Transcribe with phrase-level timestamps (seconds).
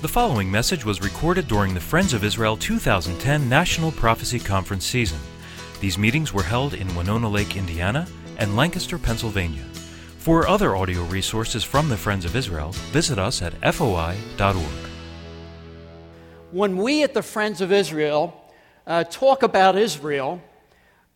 [0.00, 5.18] The following message was recorded during the Friends of Israel 2010 National Prophecy Conference season.
[5.80, 8.06] These meetings were held in Winona Lake, Indiana,
[8.36, 9.64] and Lancaster, Pennsylvania.
[10.18, 14.54] For other audio resources from the Friends of Israel, visit us at foi.org.
[16.52, 18.40] When we at the Friends of Israel
[18.86, 20.40] uh, talk about Israel,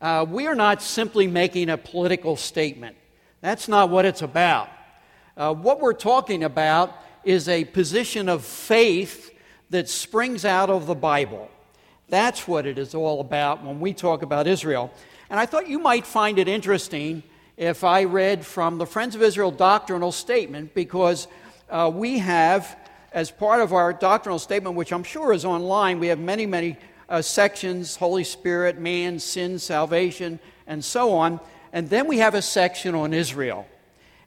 [0.00, 2.96] uh, we are not simply making a political statement.
[3.42, 4.70] That's not what it's about.
[5.36, 9.34] Uh, what we're talking about is a position of faith
[9.70, 11.50] that springs out of the Bible.
[12.08, 14.92] That's what it is all about when we talk about Israel.
[15.30, 17.22] And I thought you might find it interesting
[17.56, 21.26] if I read from the Friends of Israel doctrinal statement because
[21.70, 22.76] uh, we have,
[23.12, 26.76] as part of our doctrinal statement, which I'm sure is online, we have many, many
[27.08, 31.40] uh, sections Holy Spirit, man, sin, salvation, and so on.
[31.72, 33.66] And then we have a section on Israel.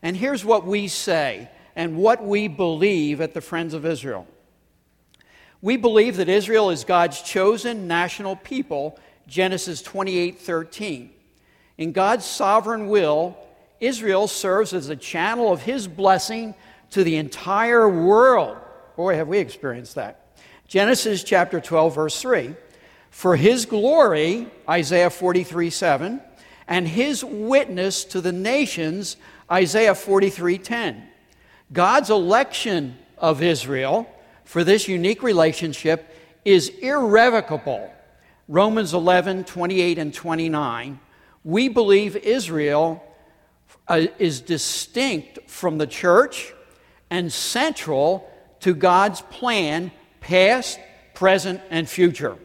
[0.02, 4.28] And here's what we say and what we believe at the Friends of Israel.
[5.62, 11.10] We believe that Israel is God's chosen national people, Genesis 28:13.
[11.78, 13.38] In God's sovereign will,
[13.80, 16.56] Israel serves as a channel of his blessing
[16.92, 18.58] to the entire world.
[18.96, 20.38] Boy, have we experienced that.
[20.68, 22.56] Genesis chapter 12 verse 3.
[23.10, 26.22] For his glory, Isaiah 43 7,
[26.68, 29.18] and his witness to the nations,
[29.52, 31.08] Isaiah 43 10.
[31.72, 34.08] God's election of Israel
[34.44, 36.10] for this unique relationship
[36.44, 37.92] is irrevocable.
[38.48, 41.00] Romans 11, 28 and 29.
[41.44, 43.04] We believe Israel
[43.88, 46.54] uh, is distinct from the church
[47.10, 48.30] and central
[48.60, 49.92] to God's plan,
[50.22, 50.80] past,
[51.14, 52.38] present, and future.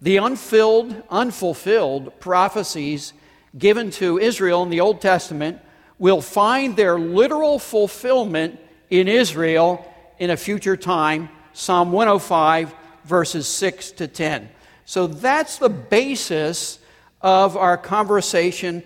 [0.00, 3.12] The unfilled, unfulfilled prophecies
[3.56, 5.60] given to Israel in the Old Testament
[5.98, 8.58] will find their literal fulfillment
[8.90, 9.84] in Israel
[10.18, 11.28] in a future time.
[11.52, 12.74] Psalm 105,
[13.04, 14.48] verses 6 to 10.
[14.84, 16.78] So that's the basis
[17.20, 18.82] of our conversation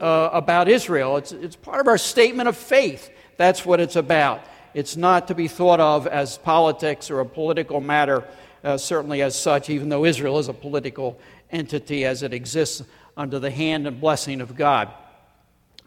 [0.00, 1.16] uh, about Israel.
[1.16, 3.10] It's, it's part of our statement of faith.
[3.36, 4.42] That's what it's about.
[4.74, 8.24] It's not to be thought of as politics or a political matter,
[8.62, 11.18] uh, certainly as such, even though Israel is a political
[11.50, 12.82] entity as it exists
[13.16, 14.92] under the hand and blessing of God.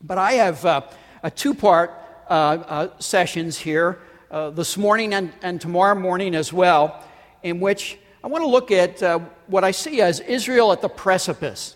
[0.01, 0.81] But I have uh,
[1.23, 1.91] a two part
[2.29, 3.99] uh, uh, sessions here
[4.31, 7.03] uh, this morning and, and tomorrow morning as well,
[7.43, 9.01] in which I want to look at
[9.47, 11.75] what I see as Israel at the precipice.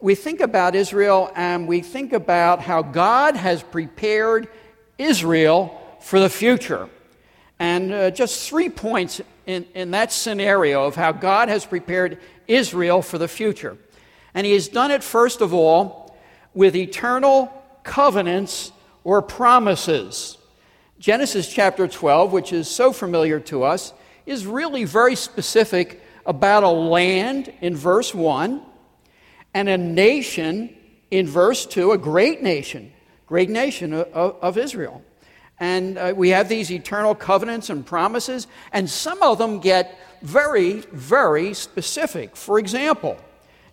[0.00, 4.48] We think about Israel and we think about how God has prepared
[4.98, 6.88] Israel for the future.
[7.58, 13.02] And uh, just three points in, in that scenario of how God has prepared Israel
[13.02, 13.76] for the future.
[14.32, 16.16] And He has done it, first of all,
[16.54, 17.59] with eternal
[17.90, 18.70] covenants
[19.02, 20.38] or promises.
[21.00, 23.92] Genesis chapter 12, which is so familiar to us,
[24.26, 28.62] is really very specific about a land in verse 1
[29.54, 30.72] and a nation
[31.10, 32.92] in verse 2, a great nation,
[33.26, 35.02] great nation of, of Israel.
[35.58, 40.74] And uh, we have these eternal covenants and promises, and some of them get very,
[40.92, 42.36] very specific.
[42.36, 43.18] For example,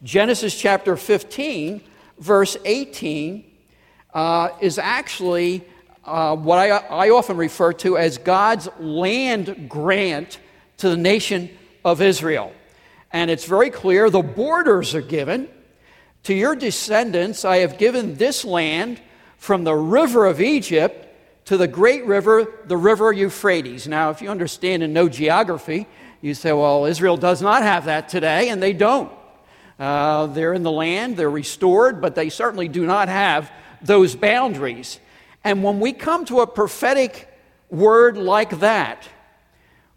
[0.01, 1.81] Genesis chapter 15,
[2.17, 3.56] verse 18
[4.17, 5.63] uh, is actually
[6.03, 10.39] uh, what I, I often refer to as God's land grant
[10.77, 11.51] to the nation
[11.85, 12.51] of Israel.
[13.11, 15.47] And it's very clear the borders are given.
[16.23, 18.99] To your descendants, I have given this land
[19.37, 21.07] from the river of Egypt
[21.45, 23.87] to the great river, the river Euphrates.
[23.87, 25.85] Now, if you understand and know geography,
[26.21, 29.11] you say, well, Israel does not have that today, and they don't.
[29.77, 33.51] Uh, they're in the land, they're restored, but they certainly do not have
[33.81, 34.99] those boundaries.
[35.43, 37.27] And when we come to a prophetic
[37.69, 39.07] word like that,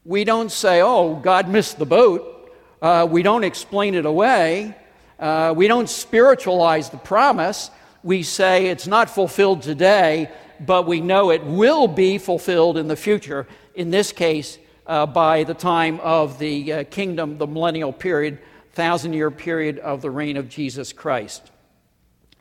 [0.05, 2.53] we don't say, oh, God missed the boat.
[2.81, 4.75] Uh, we don't explain it away.
[5.19, 7.71] Uh, we don't spiritualize the promise.
[8.03, 12.97] We say it's not fulfilled today, but we know it will be fulfilled in the
[12.97, 13.47] future.
[13.75, 18.39] In this case, uh, by the time of the uh, kingdom, the millennial period,
[18.73, 21.51] thousand year period of the reign of Jesus Christ.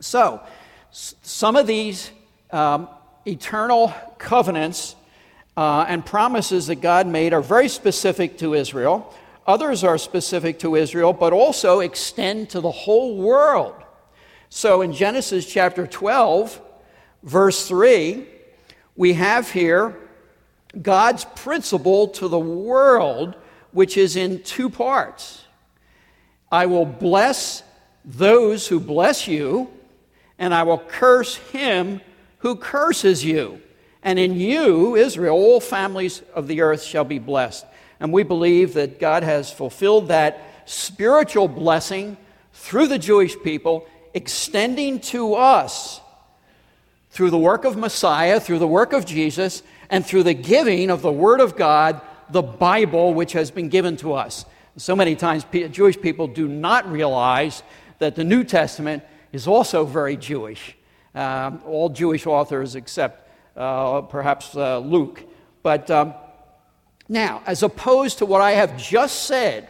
[0.00, 0.40] So,
[0.92, 2.10] some of these
[2.50, 2.88] um,
[3.26, 4.96] eternal covenants
[5.56, 9.14] uh, and promises that God made are very specific to Israel.
[9.46, 13.74] Others are specific to Israel, but also extend to the whole world.
[14.48, 16.60] So in Genesis chapter 12,
[17.22, 18.26] verse 3,
[18.96, 19.96] we have here
[20.80, 23.36] God's principle to the world,
[23.72, 25.44] which is in two parts.
[26.50, 27.62] I will bless
[28.04, 29.70] those who bless you,
[30.40, 32.00] and I will curse him
[32.38, 33.60] who curses you.
[34.02, 37.66] And in you, Israel, all families of the earth shall be blessed.
[38.00, 42.16] And we believe that God has fulfilled that spiritual blessing
[42.54, 46.00] through the Jewish people, extending to us
[47.10, 51.02] through the work of Messiah, through the work of Jesus, and through the giving of
[51.02, 52.00] the Word of God,
[52.30, 54.46] the Bible, which has been given to us.
[54.78, 57.62] So many times, Jewish people do not realize
[57.98, 60.76] that the New Testament is also very Jewish.
[61.14, 65.22] Um, all Jewish authors except uh, perhaps uh, Luke.
[65.62, 66.14] But um,
[67.08, 69.68] now, as opposed to what I have just said,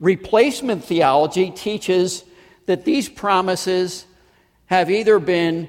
[0.00, 2.24] replacement theology teaches
[2.66, 4.06] that these promises
[4.66, 5.68] have either been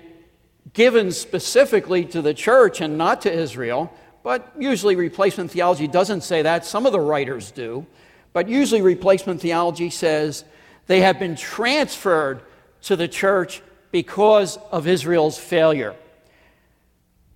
[0.72, 3.94] given specifically to the church and not to Israel,
[4.24, 6.66] but usually replacement theology doesn't say that.
[6.66, 7.86] Some of the writers do.
[8.32, 10.46] But usually replacement theology says
[10.88, 12.42] they have been transferred
[12.84, 15.96] to the church because of Israel's failure.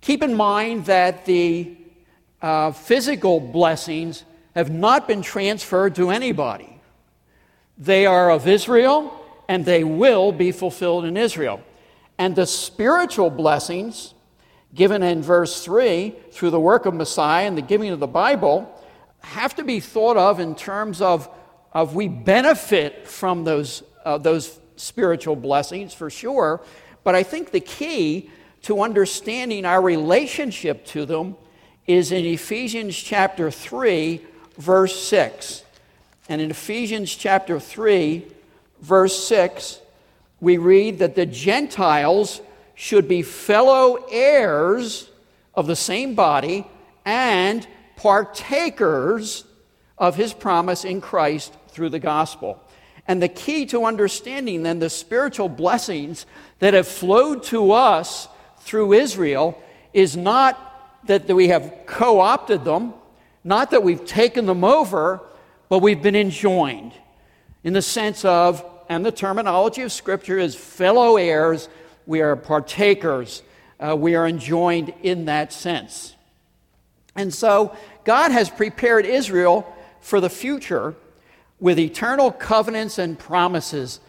[0.00, 1.76] Keep in mind that the
[2.40, 4.24] uh, physical blessings
[4.54, 6.80] have not been transferred to anybody.
[7.76, 9.14] They are of Israel
[9.48, 11.62] and they will be fulfilled in Israel.
[12.18, 14.14] And the spiritual blessings
[14.74, 18.74] given in verse 3 through the work of Messiah and the giving of the Bible
[19.20, 21.28] have to be thought of in terms of,
[21.72, 26.60] of we benefit from those, uh, those spiritual blessings for sure.
[27.04, 28.30] But I think the key
[28.62, 31.36] to understanding our relationship to them
[31.86, 34.20] is in Ephesians chapter 3,
[34.56, 35.64] verse 6.
[36.28, 38.26] And in Ephesians chapter 3,
[38.80, 39.80] verse 6,
[40.40, 42.40] we read that the Gentiles
[42.74, 45.10] should be fellow heirs
[45.54, 46.66] of the same body
[47.04, 47.66] and
[47.96, 49.44] partakers
[49.96, 52.62] of his promise in Christ through the gospel.
[53.08, 56.26] And the key to understanding then the spiritual blessings
[56.58, 58.28] that have flowed to us
[58.60, 59.60] through Israel
[59.94, 60.64] is not
[61.06, 62.92] that we have co opted them,
[63.42, 65.22] not that we've taken them over,
[65.70, 66.92] but we've been enjoined
[67.64, 71.68] in the sense of, and the terminology of Scripture is fellow heirs,
[72.06, 73.42] we are partakers,
[73.80, 76.14] uh, we are enjoined in that sense.
[77.16, 77.74] And so
[78.04, 79.66] God has prepared Israel
[80.00, 80.94] for the future
[81.60, 84.00] with eternal covenants and promises.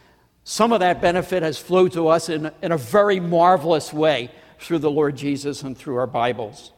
[0.44, 4.80] Some of that benefit has flowed to us in, in a very marvelous way through
[4.80, 6.72] the Lord Jesus and through our Bibles.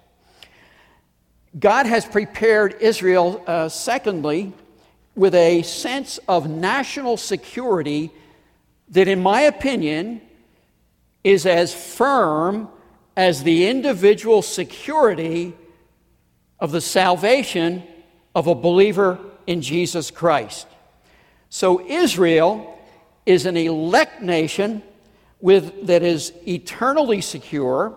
[1.57, 4.53] God has prepared Israel, uh, secondly,
[5.15, 8.11] with a sense of national security
[8.89, 10.21] that, in my opinion,
[11.23, 12.69] is as firm
[13.17, 15.53] as the individual security
[16.59, 17.83] of the salvation
[18.33, 20.67] of a believer in Jesus Christ.
[21.49, 22.79] So, Israel
[23.25, 24.83] is an elect nation
[25.39, 27.95] with, that is eternally secure.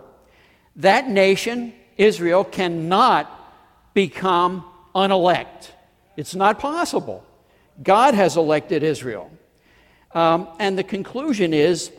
[0.76, 3.31] That nation, Israel, cannot
[3.94, 4.64] become
[4.94, 5.73] unelect.
[6.17, 7.25] It's not possible.
[7.82, 9.31] God has elected Israel.
[10.12, 11.91] Um, and the conclusion is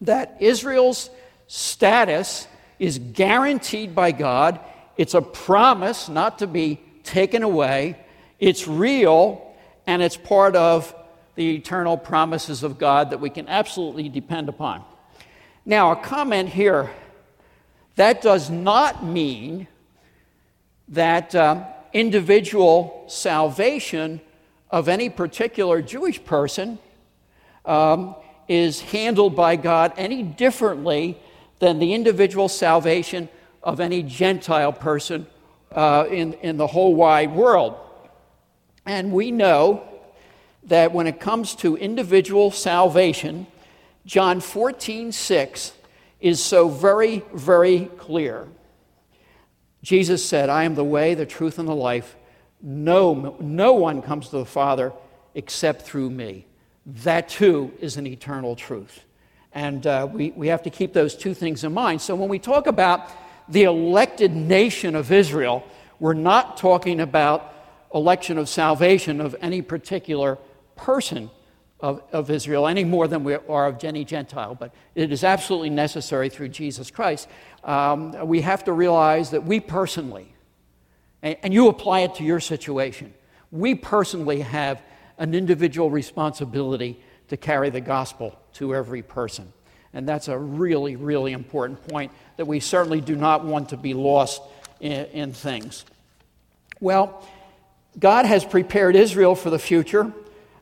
[0.00, 1.10] that Israel's
[1.46, 2.48] status
[2.78, 4.60] is guaranteed by God.
[4.96, 7.96] It's a promise not to be taken away.
[8.40, 9.54] It's real,
[9.86, 10.94] and it's part of
[11.34, 14.82] the eternal promises of God that we can absolutely depend upon.
[15.66, 16.90] Now, a comment here
[17.96, 19.68] that does not mean
[20.88, 24.22] that uh, individual salvation
[24.70, 26.78] of any particular Jewish person
[27.66, 28.14] um,
[28.48, 31.18] is handled by God any differently
[31.58, 33.28] than the individual salvation
[33.62, 35.26] of any Gentile person
[35.72, 37.78] uh, in, in the whole wide world.
[38.86, 39.86] And we know
[40.64, 43.46] that when it comes to individual salvation,
[44.06, 45.72] John 14, 6
[46.20, 48.48] is so very, very clear.
[49.82, 52.16] Jesus said, I am the way, the truth, and the life.
[52.60, 54.92] No, no one comes to the Father
[55.34, 56.46] except through me.
[56.86, 59.04] That too is an eternal truth.
[59.52, 62.02] And uh, we, we have to keep those two things in mind.
[62.02, 63.08] So when we talk about
[63.48, 65.64] the elected nation of Israel,
[65.98, 67.54] we're not talking about
[67.94, 70.38] election of salvation of any particular
[70.76, 71.30] person
[71.80, 75.70] of, of Israel any more than we are of any Gentile, but it is absolutely
[75.70, 77.28] necessary through Jesus Christ.
[77.64, 80.34] Um, we have to realize that we personally,
[81.22, 83.14] and, and you apply it to your situation,
[83.50, 84.82] we personally have
[85.18, 89.52] an individual responsibility to carry the gospel to every person.
[89.92, 93.92] And that's a really, really important point that we certainly do not want to be
[93.92, 94.42] lost
[94.80, 95.84] in, in things.
[96.80, 97.26] Well,
[97.98, 100.12] God has prepared Israel for the future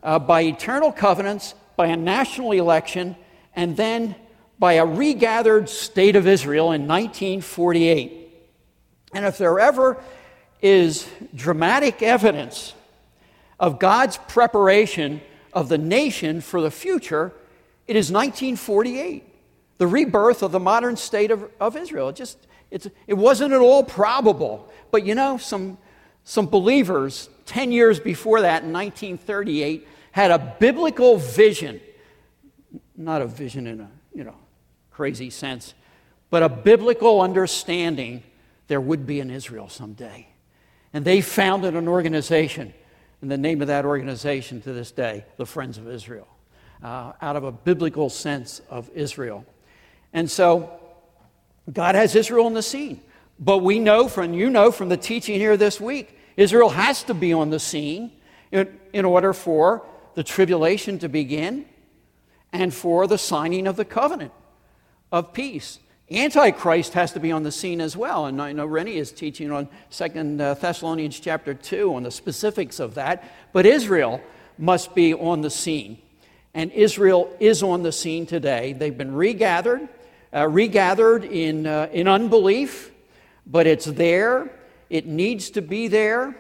[0.03, 3.17] uh, by eternal covenants, by a national election,
[3.55, 4.15] and then
[4.59, 8.29] by a regathered state of Israel in 1948.
[9.15, 10.03] And if there ever
[10.61, 12.75] is dramatic evidence
[13.61, 15.21] of God's preparation
[15.53, 17.33] of the nation for the future,
[17.87, 19.25] it is 1948,
[19.79, 22.09] the rebirth of the modern state of, of Israel.
[22.09, 22.39] It just
[22.71, 24.71] it wasn't at all probable.
[24.91, 25.79] But you know, some,
[26.29, 31.81] some believers 10 years before that, in 1938, had a biblical vision.
[32.99, 34.35] Not a vision in a you know,
[34.91, 35.73] crazy sense,
[36.29, 38.23] but a biblical understanding
[38.67, 40.29] there would be an Israel someday.
[40.93, 42.75] And they founded an organization,
[43.23, 46.29] and the name of that organization to this day, the Friends of Israel,
[46.83, 49.47] uh, out of a biblical sense of Israel.
[50.13, 50.79] And so
[51.73, 53.01] God has Israel on the scene.
[53.41, 57.15] But we know from, you know from the teaching here this week, Israel has to
[57.15, 58.13] be on the scene
[58.53, 61.67] in, in order for the tribulation to begin
[62.53, 64.31] and for the signing of the covenant
[65.11, 65.81] of peace.
[66.09, 68.27] Antichrist has to be on the scene as well.
[68.27, 72.79] And I know Rennie is teaching on Second uh, Thessalonians chapter 2 on the specifics
[72.79, 73.25] of that.
[73.53, 74.23] But Israel
[74.57, 75.99] must be on the scene.
[76.55, 78.75] And Israel is on the scene today.
[78.75, 79.89] They've been regathered,
[80.33, 82.93] uh, regathered in, uh, in unbelief,
[83.45, 84.53] but it's there.
[84.91, 86.37] It needs to be there.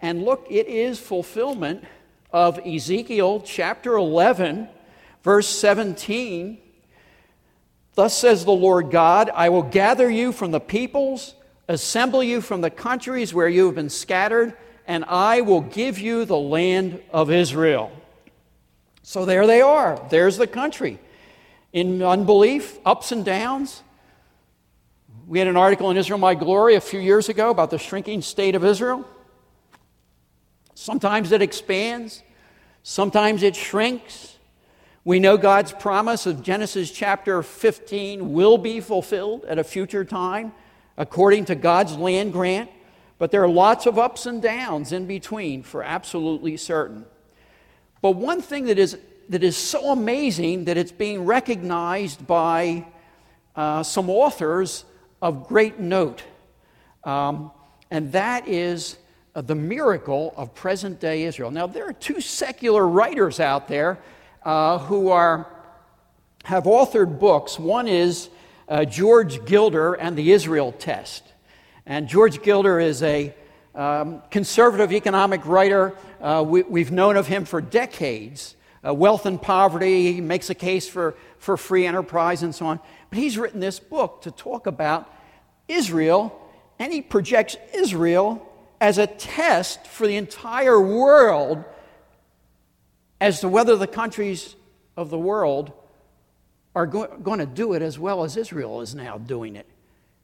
[0.00, 1.84] And look, it is fulfillment
[2.32, 4.68] of Ezekiel chapter 11,
[5.22, 6.58] verse 17
[7.94, 11.34] Thus says the Lord God I will gather you from the peoples,
[11.68, 14.54] assemble you from the countries where you have been scattered,
[14.86, 17.92] and I will give you the land of Israel.
[19.02, 20.00] So there they are.
[20.10, 20.98] There's the country.
[21.72, 23.82] In unbelief, ups and downs.
[25.26, 28.22] We had an article in Israel My Glory a few years ago about the shrinking
[28.22, 29.06] state of Israel.
[30.74, 32.22] Sometimes it expands,
[32.82, 34.36] sometimes it shrinks.
[35.04, 40.52] We know God's promise of Genesis chapter 15 will be fulfilled at a future time
[40.96, 42.70] according to God's land grant,
[43.18, 47.04] but there are lots of ups and downs in between for absolutely certain.
[48.00, 48.98] But one thing that is,
[49.28, 52.86] that is so amazing that it's being recognized by
[53.54, 54.84] uh, some authors
[55.22, 56.22] of great note,
[57.04, 57.52] um,
[57.90, 58.98] and that is
[59.34, 61.50] uh, the miracle of present day Israel.
[61.50, 63.98] Now, there are two secular writers out there
[64.44, 65.46] uh, who are,
[66.44, 67.58] have authored books.
[67.58, 68.28] One is
[68.68, 71.22] uh, George Gilder and the Israel Test.
[71.86, 73.34] And George Gilder is a
[73.74, 75.94] um, conservative economic writer.
[76.20, 78.56] Uh, we, have known of him for decades.
[78.84, 82.80] Uh, wealth and poverty, he makes a case for, for free enterprise and so on.
[83.12, 85.06] But he's written this book to talk about
[85.68, 86.40] Israel,
[86.78, 88.50] and he projects Israel
[88.80, 91.62] as a test for the entire world
[93.20, 94.56] as to whether the countries
[94.96, 95.72] of the world
[96.74, 99.66] are go- going to do it as well as Israel is now doing it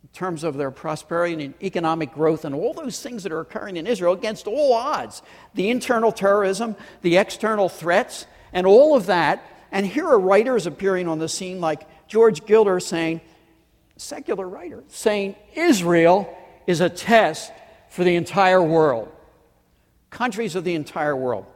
[0.03, 3.77] in terms of their prosperity and economic growth and all those things that are occurring
[3.77, 5.21] in Israel against all odds
[5.53, 9.47] the internal terrorism, the external threats, and all of that.
[9.71, 13.21] And here are writers appearing on the scene like George Gilder saying,
[13.97, 16.35] secular writer, saying Israel
[16.67, 17.53] is a test
[17.91, 19.11] for the entire world,
[20.11, 21.47] countries of the entire world.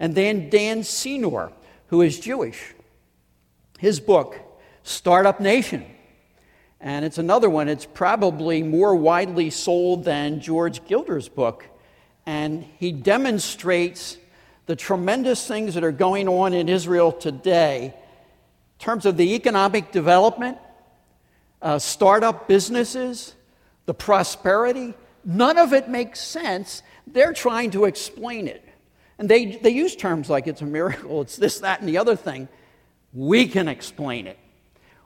[0.00, 1.52] And then Dan Senor,
[1.88, 2.74] who is Jewish.
[3.78, 4.38] His book,
[4.82, 5.84] Startup Nation.
[6.80, 11.64] And it's another one, it's probably more widely sold than George Gilder's book.
[12.26, 14.16] And he demonstrates
[14.66, 17.94] the tremendous things that are going on in Israel today
[18.82, 20.58] terms of the economic development,
[21.62, 23.34] uh, startup businesses,
[23.86, 24.92] the prosperity.
[25.24, 26.82] None of it makes sense.
[27.06, 28.68] They're trying to explain it.
[29.18, 32.16] And they, they use terms like it's a miracle, it's this, that, and the other
[32.16, 32.48] thing.
[33.14, 34.38] We can explain it.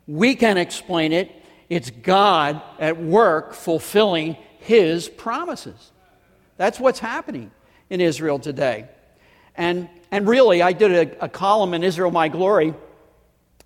[0.07, 1.31] We can explain it.
[1.69, 5.93] It's God at work fulfilling His promises.
[6.57, 7.51] That's what's happening
[7.91, 8.89] in Israel today.
[9.55, 12.73] And, and really, I did a, a column in Israel My Glory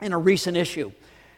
[0.00, 0.92] in a recent issue.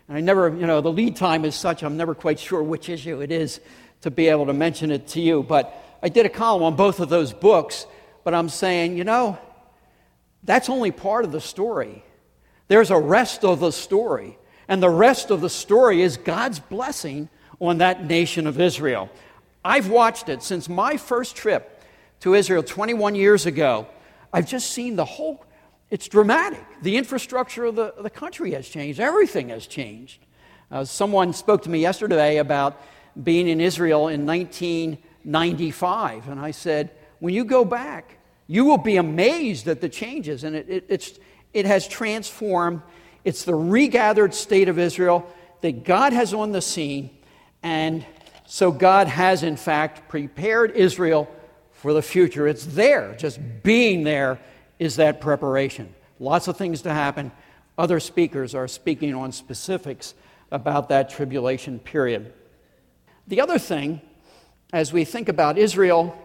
[0.08, 2.88] And I never, you know, the lead time is such, I'm never quite sure which
[2.88, 3.60] issue it is
[4.02, 5.42] to be able to mention it to you.
[5.42, 7.86] But I did a column on both of those books
[8.24, 9.38] but I'm saying, you know,
[10.44, 12.04] that's only part of the story.
[12.68, 14.38] There's a rest of the story.
[14.68, 17.28] And the rest of the story is God's blessing
[17.60, 19.10] on that nation of Israel.
[19.64, 21.82] I've watched it since my first trip
[22.20, 23.86] to Israel 21 years ago.
[24.32, 25.44] I've just seen the whole,
[25.92, 26.64] it's dramatic.
[26.80, 30.24] The infrastructure of the, the country has changed, everything has changed.
[30.70, 32.80] Uh, someone spoke to me yesterday about
[33.22, 38.96] being in Israel in 1995, and I said, when you go back, you will be
[38.96, 40.44] amazed at the changes.
[40.44, 41.18] And it, it, it's,
[41.52, 42.80] it has transformed
[43.22, 45.30] It's the regathered state of Israel
[45.60, 47.10] that God has on the scene,
[47.62, 48.02] and
[48.46, 51.28] so God has, in fact, prepared Israel
[51.72, 52.48] for the future.
[52.48, 53.14] It's there.
[53.14, 54.38] Just being there
[54.78, 55.94] is that preparation.
[56.18, 57.32] Lots of things to happen.
[57.78, 60.14] Other speakers are speaking on specifics
[60.50, 62.32] about that tribulation period.
[63.26, 64.00] The other thing,
[64.72, 66.16] as we think about Israel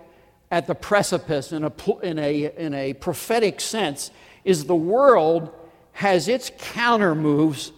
[0.51, 1.71] at the precipice in a,
[2.03, 4.11] in a, in a prophetic sense,
[4.43, 5.53] is the world
[5.93, 7.71] has its counter moves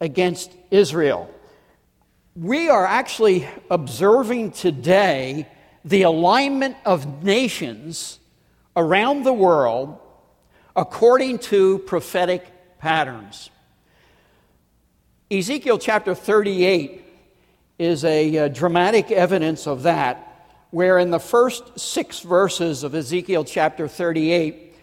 [0.00, 1.30] against Israel.
[2.34, 5.48] We are actually observing today
[5.84, 8.18] the alignment of nations
[8.76, 9.98] around the world
[10.76, 12.46] according to prophetic
[12.78, 13.50] patterns.
[15.30, 17.02] Ezekiel chapter 38
[17.78, 23.42] is a uh, dramatic evidence of that, where in the first six verses of Ezekiel
[23.42, 24.74] chapter 38,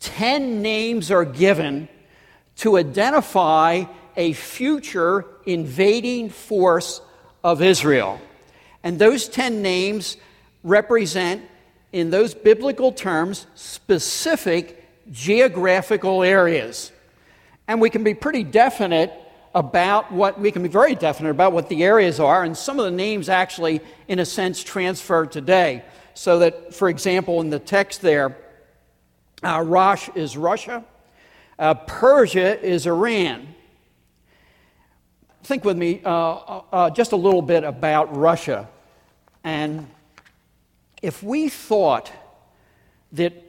[0.00, 1.88] 10 names are given
[2.56, 3.84] to identify
[4.16, 7.00] a future invading force
[7.42, 8.20] of Israel.
[8.82, 10.16] And those 10 names
[10.62, 11.42] represent,
[11.92, 14.77] in those biblical terms, specific
[15.10, 16.92] geographical areas.
[17.66, 19.12] And we can be pretty definite
[19.54, 22.84] about what, we can be very definite about what the areas are, and some of
[22.84, 25.82] the names actually, in a sense, transfer today.
[26.14, 28.36] So that, for example, in the text there,
[29.42, 30.84] uh, Rosh is Russia,
[31.58, 33.54] uh, Persia is Iran.
[35.44, 38.68] Think with me uh, uh, uh, just a little bit about Russia.
[39.44, 39.88] And
[41.00, 42.12] if we thought
[43.12, 43.47] that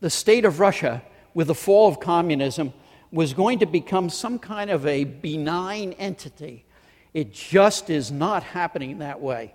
[0.00, 1.02] the state of Russia,
[1.34, 2.72] with the fall of communism,
[3.12, 6.64] was going to become some kind of a benign entity,
[7.12, 9.54] it just is not happening that way.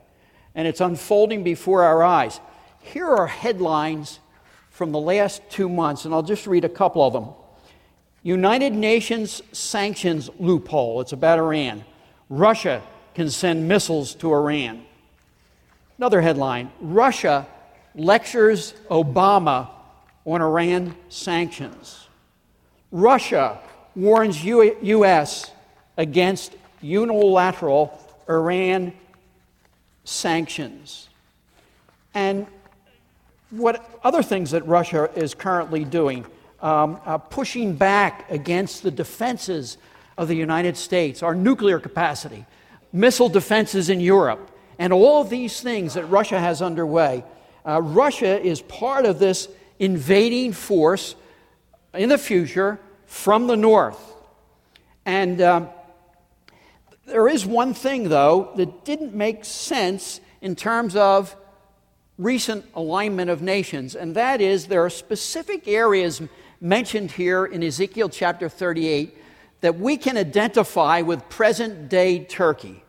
[0.53, 2.39] And it's unfolding before our eyes.
[2.79, 4.19] Here are headlines
[4.69, 7.29] from the last two months, and I'll just read a couple of them.
[8.23, 11.01] United Nations sanctions loophole.
[11.01, 11.85] It's about Iran.
[12.29, 12.81] Russia
[13.13, 14.83] can send missiles to Iran.
[15.97, 17.47] Another headline Russia
[17.93, 19.69] lectures Obama
[20.25, 22.07] on Iran sanctions.
[22.91, 23.59] Russia
[23.95, 25.51] warns U- U.S.
[25.97, 28.93] against unilateral Iran
[30.03, 31.09] sanctions.
[32.13, 32.47] And
[33.49, 36.25] what other things that Russia is currently doing?
[36.65, 39.77] um, uh, pushing back against the defenses
[40.17, 42.45] of the United States, our nuclear capacity,
[42.91, 47.23] missile defenses in Europe, and all of these things that Russia has underway.
[47.65, 49.47] Uh, Russia is part of this
[49.79, 51.15] invading force
[51.93, 53.99] in the future from the north.
[55.05, 55.69] And um,
[57.05, 61.35] there is one thing, though, that didn't make sense in terms of
[62.17, 66.21] recent alignment of nations, and that is there are specific areas
[66.61, 69.17] mentioned here in Ezekiel chapter 38
[69.61, 72.83] that we can identify with present day Turkey.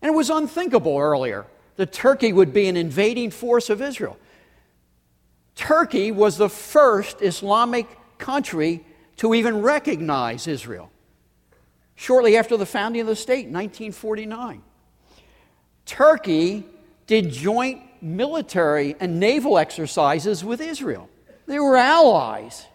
[0.00, 1.46] And it was unthinkable earlier
[1.76, 4.16] that Turkey would be an invading force of Israel.
[5.54, 7.86] Turkey was the first Islamic
[8.18, 8.84] country
[9.16, 10.90] to even recognize Israel
[11.94, 14.62] shortly after the founding of the state, in 1949.
[15.86, 16.66] Turkey
[17.06, 21.08] did joint military and naval exercises with Israel.
[21.46, 22.66] They were allies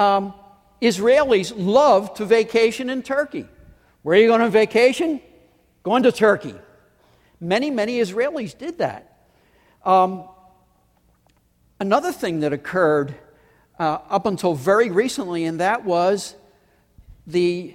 [0.00, 0.32] um,
[0.80, 3.46] Israelis love to vacation in Turkey.
[4.02, 5.20] Where are you going on vacation?
[5.82, 6.54] Going to Turkey.
[7.38, 9.18] Many, many Israelis did that.
[9.84, 10.24] Um,
[11.80, 13.14] another thing that occurred
[13.78, 16.36] uh, up until very recently, and that was
[17.26, 17.74] the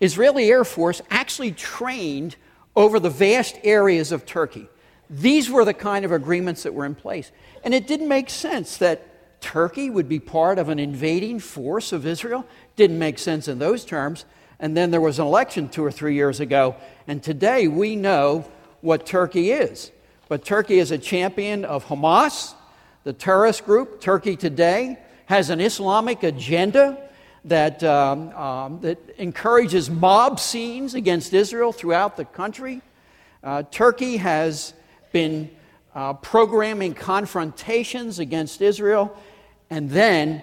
[0.00, 2.36] Israeli Air Force actually trained
[2.74, 4.68] over the vast areas of Turkey.
[5.10, 7.30] These were the kind of agreements that were in place.
[7.62, 12.06] And it didn't make sense that Turkey would be part of an invading force of
[12.06, 12.46] Israel.
[12.76, 14.24] Didn't make sense in those terms.
[14.58, 18.48] And then there was an election two or three years ago, and today we know
[18.80, 19.90] what Turkey is.
[20.28, 22.54] But Turkey is a champion of Hamas,
[23.04, 24.00] the terrorist group.
[24.00, 26.98] Turkey today has an Islamic agenda
[27.44, 32.80] that, um, um, that encourages mob scenes against Israel throughout the country.
[33.42, 34.74] Uh, Turkey has
[35.10, 35.50] been
[35.94, 39.16] uh, programming confrontations against Israel
[39.68, 40.42] and then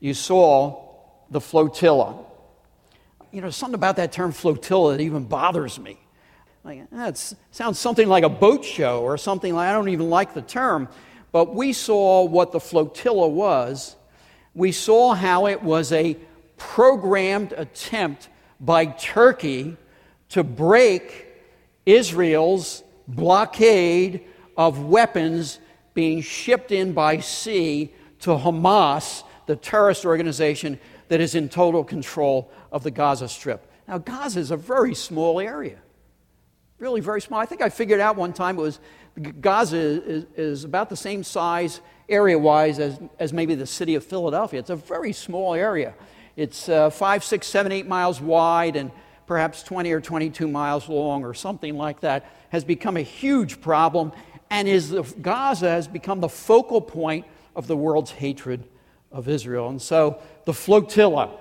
[0.00, 0.84] you saw
[1.30, 2.24] the flotilla.
[3.32, 5.98] You know, something about that term flotilla that even bothers me.
[6.64, 10.34] Like, that sounds something like a boat show or something like I don't even like
[10.34, 10.88] the term.
[11.36, 13.96] But we saw what the flotilla was.
[14.54, 16.16] We saw how it was a
[16.56, 19.76] programmed attempt by Turkey
[20.30, 21.26] to break
[21.84, 24.24] Israel's blockade
[24.56, 25.58] of weapons
[25.92, 32.50] being shipped in by sea to Hamas, the terrorist organization that is in total control
[32.72, 33.70] of the Gaza Strip.
[33.86, 35.80] Now, Gaza is a very small area,
[36.78, 37.38] really very small.
[37.40, 38.80] I think I figured out one time it was
[39.40, 44.04] Gaza is, is about the same size area wise as, as maybe the city of
[44.04, 44.60] Philadelphia.
[44.60, 45.94] It's a very small area.
[46.36, 48.90] It's uh, five, six, seven, eight miles wide and
[49.26, 54.12] perhaps 20 or 22 miles long or something like that, has become a huge problem
[54.50, 57.26] and is the, Gaza has become the focal point
[57.56, 58.68] of the world's hatred
[59.10, 59.68] of Israel.
[59.68, 61.38] And so the flotilla,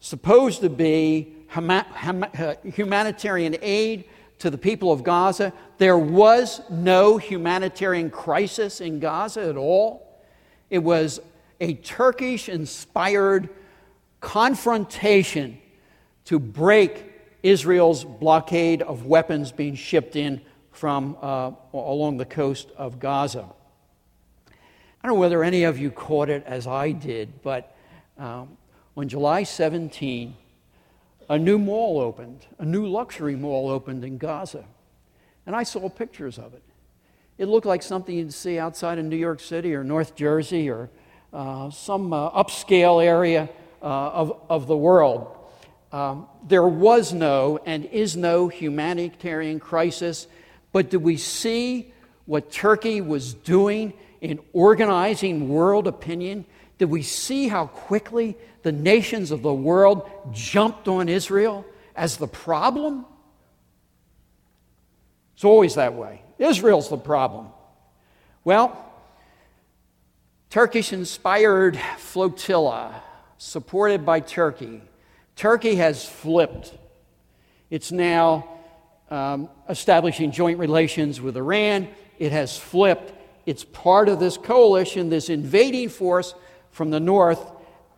[0.00, 4.04] supposed to be uh, humanitarian aid
[4.40, 10.20] to the people of Gaza, there was no humanitarian crisis in Gaza at all.
[10.70, 11.20] It was
[11.60, 13.50] a Turkish inspired
[14.20, 15.58] confrontation
[16.24, 17.04] to break
[17.42, 20.40] Israel's blockade of weapons being shipped in
[20.72, 23.46] from uh, along the coast of Gaza.
[24.48, 27.74] I don't know whether any of you caught it as I did, but
[28.18, 28.56] um,
[28.96, 30.34] on July 17,
[31.30, 34.64] a new mall opened, a new luxury mall opened in Gaza.
[35.46, 36.62] And I saw pictures of it.
[37.38, 40.90] It looked like something you'd see outside of New York City or North Jersey or
[41.32, 43.48] uh, some uh, upscale area
[43.80, 45.36] uh, of, of the world.
[45.92, 50.26] Um, there was no and is no humanitarian crisis,
[50.72, 51.94] but do we see
[52.26, 56.44] what Turkey was doing in organizing world opinion?
[56.78, 61.64] Did we see how quickly the nations of the world jumped on Israel
[61.96, 63.06] as the problem?
[65.34, 66.22] It's always that way.
[66.38, 67.48] Israel's the problem.
[68.44, 68.76] Well,
[70.50, 73.02] Turkish inspired flotilla
[73.38, 74.82] supported by Turkey
[75.40, 76.74] Turkey has flipped.
[77.70, 78.46] It's now
[79.10, 81.88] um, establishing joint relations with Iran.
[82.18, 83.14] It has flipped.
[83.46, 86.34] It's part of this coalition, this invading force
[86.72, 87.42] from the north,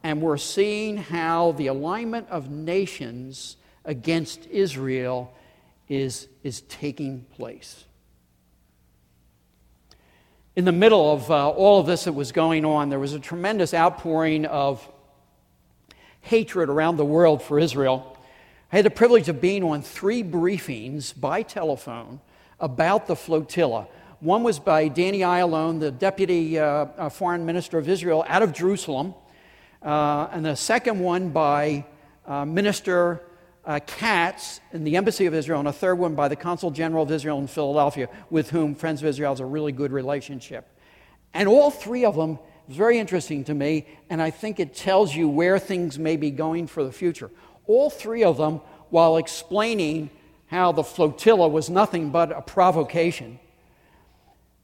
[0.02, 5.32] and we're seeing how the alignment of nations against Israel
[5.88, 7.84] is, is taking place.
[10.54, 13.20] In the middle of uh, all of this that was going on, there was a
[13.20, 14.86] tremendous outpouring of
[16.20, 18.18] hatred around the world for Israel.
[18.72, 22.20] I had the privilege of being on three briefings by telephone
[22.60, 23.88] about the flotilla.
[24.20, 28.52] One was by Danny Ayalon, the deputy uh, uh, foreign minister of Israel out of
[28.52, 29.14] Jerusalem,
[29.84, 31.84] uh, and the second one by
[32.26, 33.22] uh, Minister
[33.64, 37.02] uh, Katz in the Embassy of Israel, and a third one by the Consul General
[37.04, 40.68] of Israel in Philadelphia, with whom Friends of Israel has a really good relationship.
[41.34, 45.14] And all three of them it's very interesting to me, and I think it tells
[45.14, 47.30] you where things may be going for the future.
[47.66, 50.10] All three of them, while explaining
[50.46, 53.40] how the flotilla was nothing but a provocation,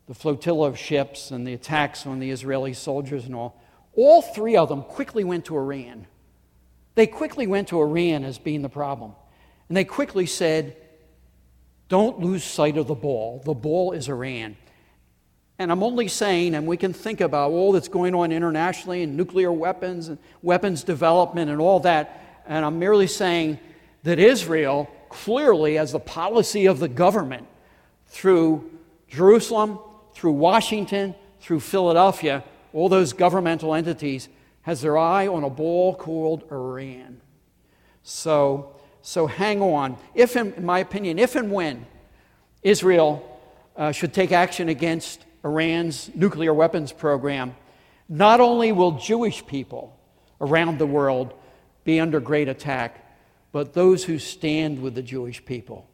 [0.06, 3.60] the flotilla of ships and the attacks on the Israeli soldiers and all,
[3.98, 6.06] all three of them quickly went to Iran.
[6.94, 9.12] They quickly went to Iran as being the problem.
[9.68, 10.76] And they quickly said,
[11.88, 13.42] don't lose sight of the ball.
[13.44, 14.56] The ball is Iran.
[15.58, 19.16] And I'm only saying, and we can think about all that's going on internationally and
[19.16, 22.44] nuclear weapons and weapons development and all that.
[22.46, 23.58] And I'm merely saying
[24.04, 27.48] that Israel, clearly, as the policy of the government,
[28.06, 28.70] through
[29.08, 29.80] Jerusalem,
[30.14, 34.28] through Washington, through Philadelphia, all those governmental entities,
[34.62, 37.20] has their eye on a ball called Iran.
[38.02, 39.96] So, so hang on.
[40.14, 41.86] If, in, my opinion, if and when
[42.62, 43.40] Israel
[43.76, 47.54] uh, should take action against Iran's nuclear weapons program,
[48.08, 49.98] not only will Jewish people
[50.40, 51.34] around the world
[51.84, 53.04] be under great attack,
[53.52, 55.88] but those who stand with the Jewish people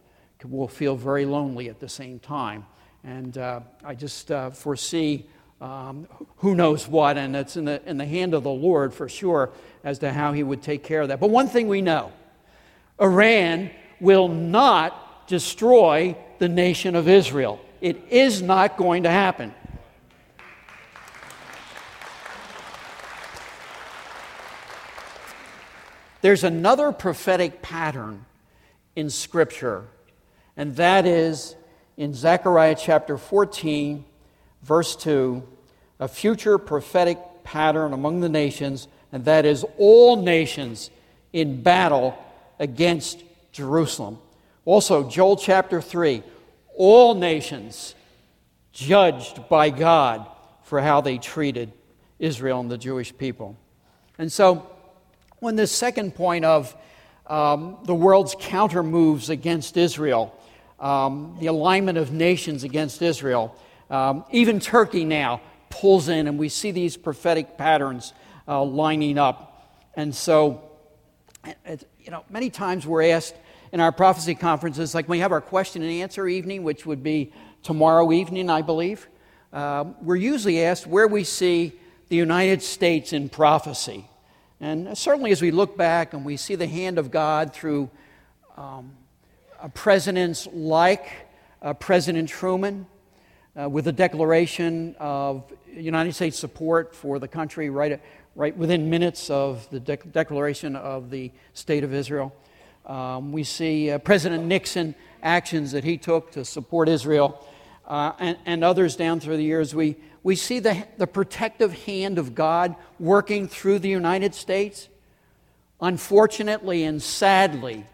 [0.44, 2.66] will feel very lonely at the same time.
[3.02, 5.26] And uh, I just uh, foresee
[5.61, 6.07] um,
[6.38, 9.51] who knows what, and it's in the, in the hand of the Lord for sure
[9.83, 11.21] as to how he would take care of that.
[11.21, 12.12] But one thing we know
[13.01, 17.61] Iran will not destroy the nation of Israel.
[17.81, 19.55] It is not going to happen.
[26.21, 28.25] There's another prophetic pattern
[28.97, 29.85] in Scripture,
[30.57, 31.55] and that is
[31.99, 34.05] in Zechariah chapter 14,
[34.64, 35.46] verse 2,
[36.00, 40.90] a future prophetic pattern among the nations, and that is all nations
[41.33, 42.16] in battle
[42.59, 43.22] against
[43.53, 44.18] Jerusalem.
[44.64, 46.22] Also, Joel chapter 3,
[46.77, 47.94] all nations
[48.72, 50.27] judged by God
[50.62, 51.70] for how they treated
[52.18, 53.57] Israel and the Jewish people.
[54.16, 54.70] And so,
[55.40, 56.74] when this second point of
[57.27, 60.35] um, the world's counter moves against Israel,
[60.81, 63.55] um, the alignment of nations against Israel,
[63.90, 68.12] um, even Turkey now pulls in, and we see these prophetic patterns
[68.47, 69.81] uh, lining up.
[69.94, 70.62] And so,
[72.01, 73.35] you know, many times we're asked
[73.73, 77.33] in our prophecy conferences, like we have our question and answer evening, which would be
[77.62, 79.09] tomorrow evening, I believe.
[79.53, 81.73] Uh, we're usually asked where we see
[82.09, 84.09] the United States in prophecy.
[84.61, 87.90] And certainly, as we look back and we see the hand of God through
[88.57, 88.92] um,
[89.75, 91.09] presidents like
[91.62, 92.87] uh, President Truman,
[93.61, 98.01] uh, with a declaration of United States support for the country right,
[98.35, 102.35] right within minutes of the de- declaration of the State of Israel.
[102.87, 107.47] Um, we see uh, President Nixon actions that he took to support Israel
[107.87, 109.75] uh, and, and, others down through the years.
[109.75, 114.88] We, we see the, the protective hand of God working through the United States.
[115.81, 117.87] Unfortunately and sadly,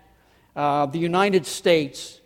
[0.56, 2.20] uh, the United States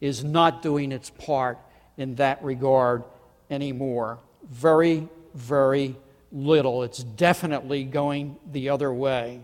[0.00, 1.58] is not doing its part
[2.00, 3.04] in that regard
[3.50, 4.18] anymore.
[4.48, 5.96] Very, very
[6.32, 6.82] little.
[6.82, 9.42] It's definitely going the other way.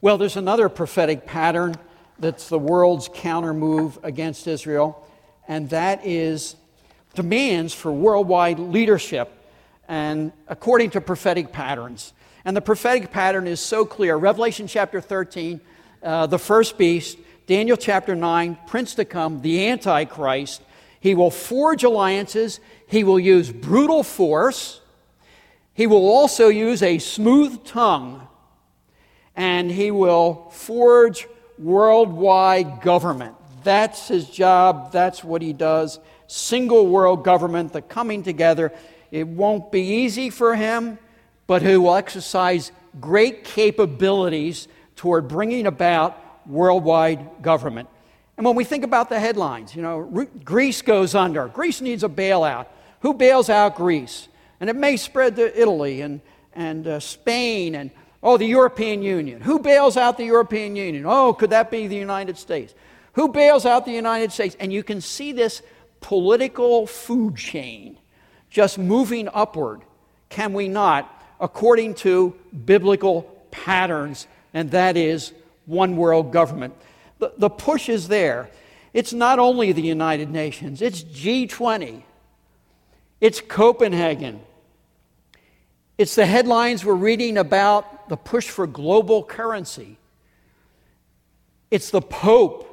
[0.00, 1.74] Well, there's another prophetic pattern
[2.18, 5.06] that's the world's countermove against Israel,
[5.46, 6.56] and that is
[7.14, 9.30] demands for worldwide leadership
[9.88, 12.12] and according to prophetic patterns.
[12.44, 14.16] And the prophetic pattern is so clear.
[14.16, 15.60] Revelation chapter 13,
[16.02, 20.62] uh, the first beast, Daniel chapter 9, prince to come, the Antichrist.
[21.00, 24.80] He will forge alliances, he will use brutal force,
[25.72, 28.28] he will also use a smooth tongue,
[29.34, 31.26] and he will forge
[31.58, 33.34] worldwide government.
[33.64, 35.98] That's his job, that's what he does.
[36.26, 38.72] Single world government, the coming together.
[39.10, 40.98] It won't be easy for him,
[41.46, 47.88] but he will exercise great capabilities toward bringing about worldwide government.
[48.40, 51.48] And when we think about the headlines, you know, Greece goes under.
[51.48, 52.68] Greece needs a bailout.
[53.00, 54.28] Who bails out Greece?
[54.60, 56.22] And it may spread to Italy and,
[56.54, 57.90] and uh, Spain and,
[58.22, 59.42] oh, the European Union.
[59.42, 61.04] Who bails out the European Union?
[61.06, 62.74] Oh, could that be the United States?
[63.12, 64.56] Who bails out the United States?
[64.58, 65.60] And you can see this
[66.00, 67.98] political food chain
[68.48, 69.82] just moving upward,
[70.30, 75.34] can we not, according to biblical patterns, and that is
[75.66, 76.72] one world government.
[77.20, 78.50] The, push is there.
[78.92, 82.02] It's not only the United Nations, it's G20,
[83.20, 84.40] it's Copenhagen.
[85.98, 89.98] It's the headlines we're reading about the push for global currency.
[91.70, 92.66] It's the Pope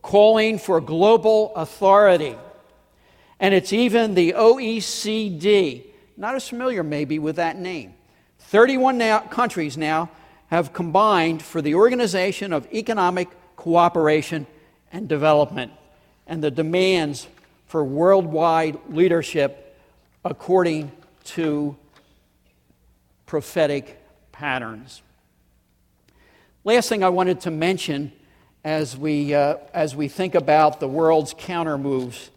[0.00, 2.34] calling for global authority.
[3.38, 5.84] And it's even the OECD,
[6.16, 7.94] not as familiar maybe with that name.
[8.38, 10.10] 31 now, countries now
[10.48, 13.28] have combined for the Organization of Economic
[13.62, 14.44] cooperation,
[14.90, 15.70] and development,
[16.26, 17.28] and the demands
[17.68, 19.78] for worldwide leadership
[20.24, 20.90] according
[21.22, 21.76] to
[23.24, 25.00] prophetic patterns.
[26.64, 28.10] Last thing I wanted to mention
[28.64, 32.30] as we, uh, as we think about the world's counter moves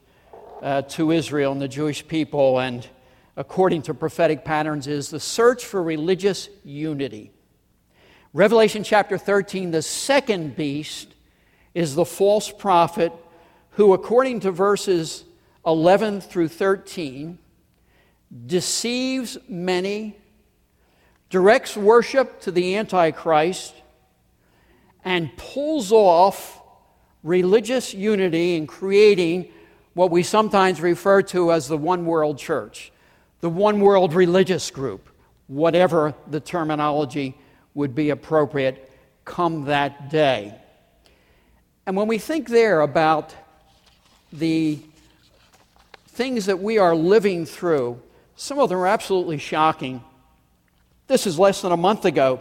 [0.61, 2.87] uh, to Israel and the Jewish people, and
[3.35, 7.31] according to prophetic patterns, is the search for religious unity.
[8.31, 11.14] Revelation chapter 13, the second beast
[11.75, 13.11] is the false prophet
[13.71, 15.25] who, according to verses
[15.65, 17.37] 11 through 13,
[18.47, 20.17] deceives many,
[21.29, 23.75] directs worship to the Antichrist,
[25.03, 26.61] and pulls off
[27.21, 29.51] religious unity in creating
[29.93, 32.91] what we sometimes refer to as the one world church,
[33.41, 35.09] the one world religious group,
[35.47, 37.37] whatever the terminology
[37.73, 38.89] would be appropriate
[39.25, 40.57] come that day.
[41.87, 43.35] And when we think there about
[44.33, 44.79] the
[46.07, 48.01] things that we are living through,
[48.35, 50.03] some of them are absolutely shocking.
[51.07, 52.39] This is less than a month ago,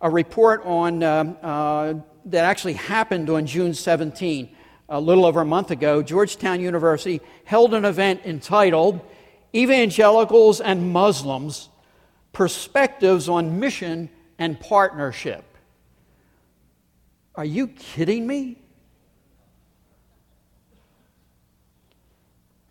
[0.00, 4.48] a report on, uh, uh, that actually happened on June 17,
[4.88, 6.02] a little over a month ago.
[6.02, 9.00] Georgetown University held an event entitled
[9.54, 11.68] Evangelicals and Muslims
[12.32, 15.44] Perspectives on Mission and Partnership.
[17.36, 18.58] Are you kidding me?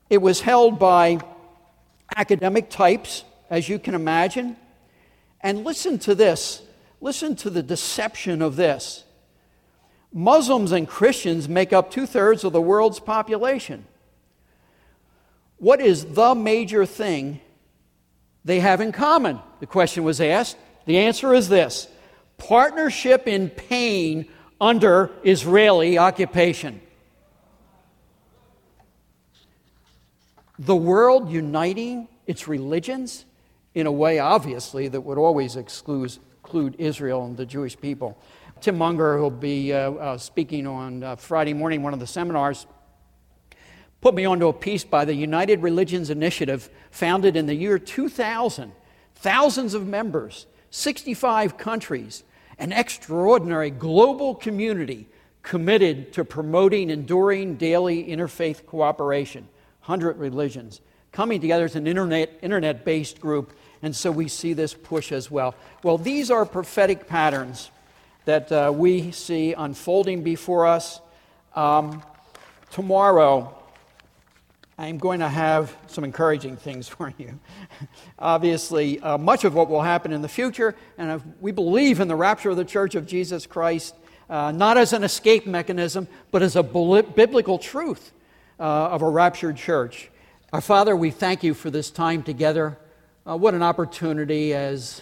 [0.09, 1.19] It was held by
[2.15, 4.57] academic types, as you can imagine.
[5.41, 6.61] And listen to this.
[7.01, 9.03] Listen to the deception of this.
[10.11, 13.85] Muslims and Christians make up two thirds of the world's population.
[15.57, 17.41] What is the major thing
[18.43, 19.39] they have in common?
[19.59, 20.57] The question was asked.
[20.85, 21.87] The answer is this
[22.37, 24.25] partnership in pain
[24.59, 26.81] under Israeli occupation.
[30.59, 33.25] The world uniting its religions
[33.73, 38.21] in a way, obviously, that would always exclude, include Israel and the Jewish people.
[38.59, 42.67] Tim Munger, who'll be uh, uh, speaking on uh, Friday morning, one of the seminars,
[44.01, 48.73] put me onto a piece by the United Religions Initiative, founded in the year 2000.
[49.15, 52.23] Thousands of members, 65 countries,
[52.57, 55.07] an extraordinary global community
[55.41, 59.47] committed to promoting enduring daily interfaith cooperation.
[59.89, 65.11] 100 religions coming together as an internet, internet-based group, and so we see this push
[65.11, 65.55] as well.
[65.81, 67.71] Well, these are prophetic patterns
[68.25, 71.01] that uh, we see unfolding before us.
[71.55, 72.03] Um,
[72.69, 73.57] tomorrow,
[74.77, 77.39] I'm going to have some encouraging things for you.
[78.19, 82.15] Obviously, uh, much of what will happen in the future, and we believe in the
[82.15, 83.95] rapture of the Church of Jesus Christ,
[84.29, 88.11] uh, not as an escape mechanism, but as a biblical truth
[88.59, 90.09] uh, of a raptured church.
[90.51, 92.77] Our Father, we thank you for this time together.
[93.25, 95.01] Uh, what an opportunity as,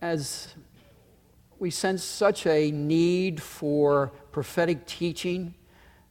[0.00, 0.54] as
[1.58, 5.54] we sense such a need for prophetic teaching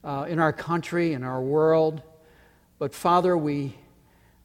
[0.04, 2.02] uh, in our country, in our world.
[2.80, 3.76] But Father, we,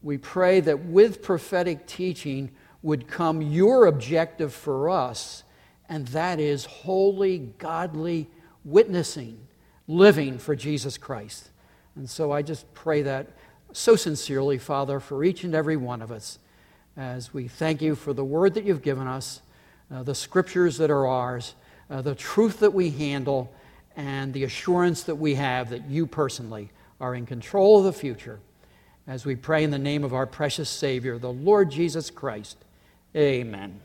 [0.03, 2.51] we pray that with prophetic teaching
[2.83, 5.45] would come your objective for us,
[5.89, 8.29] and that is holy, godly
[8.65, 9.47] witnessing,
[9.87, 11.51] living for Jesus Christ.
[11.97, 13.29] And so I just pray that
[13.73, 16.39] so sincerely, Father, for each and every one of us
[16.97, 19.41] as we thank you for the word that you've given us,
[19.91, 21.55] uh, the scriptures that are ours,
[21.91, 23.53] uh, the truth that we handle,
[23.97, 28.41] and the assurance that we have that you personally are in control of the future.
[29.07, 32.57] As we pray in the name of our precious Savior, the Lord Jesus Christ.
[33.17, 33.81] Amen.